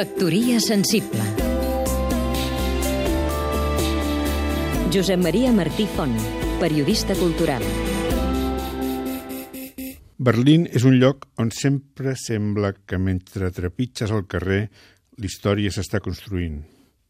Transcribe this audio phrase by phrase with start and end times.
[0.00, 1.20] Factoria sensible
[4.94, 6.14] Josep Maria Martí Font,
[6.56, 7.60] periodista cultural
[10.16, 14.62] Berlín és un lloc on sempre sembla que mentre trepitges al carrer
[15.20, 16.62] l'història s'està construint.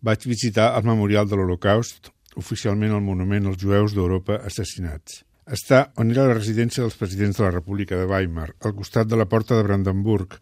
[0.02, 2.11] Vaig visitar el Memorial de l'Holocaust,
[2.43, 5.22] oficialment el monument als jueus d'Europa assassinats.
[5.46, 9.20] Està on era la residència dels presidents de la República de Weimar, al costat de
[9.20, 10.41] la porta de Brandenburg,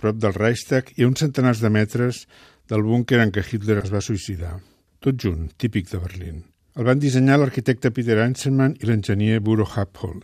[0.00, 2.24] prop del Reichstag i a uns centenars de metres
[2.70, 4.56] del búnquer en què Hitler es va suïcidar.
[5.00, 6.40] Tot junt, típic de Berlín.
[6.78, 10.20] El van dissenyar l'arquitecte Peter Einzelmann i l'enginyer Buro Haphol.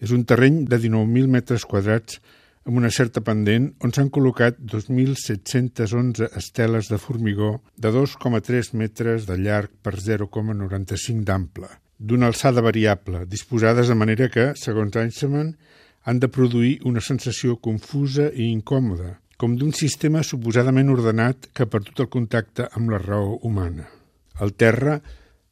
[0.00, 2.20] És un terreny de 19.000 metres quadrats
[2.68, 9.36] amb una certa pendent on s'han col·locat 2.711 esteles de formigó de 2,3 metres de
[9.40, 11.68] llarg per 0,95 d'ample,
[11.98, 15.54] d'una alçada variable, disposades de manera que, segons Einstein,
[16.04, 21.72] han de produir una sensació confusa i incòmoda, com d'un sistema suposadament ordenat que ha
[21.72, 23.86] perdut el contacte amb la raó humana.
[24.40, 25.00] El terra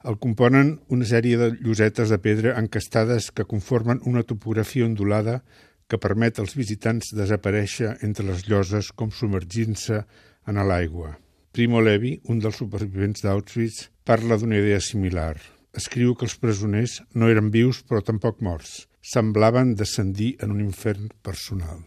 [0.09, 5.43] el componen una sèrie de llosetes de pedra encastades que conformen una topografia ondulada
[5.89, 10.03] que permet als visitants desaparèixer entre les lloses com submergint-se
[10.49, 11.17] en l'aigua.
[11.53, 15.37] Primo Levi, un dels supervivents d'Auschwitz, parla d'una idea similar.
[15.77, 18.88] Escriu que els presoners no eren vius però tampoc morts.
[19.01, 21.85] Semblaven descendir en un infern personal.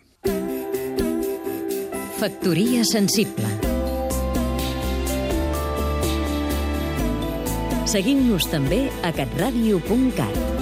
[2.22, 3.50] Factoria sensible
[7.92, 10.61] Seguim-nos també a catradio.cat